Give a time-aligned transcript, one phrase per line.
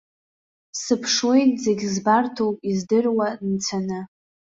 [0.81, 3.99] Сыԥшуеит зегь збарҭоу-издыруа нцәаны.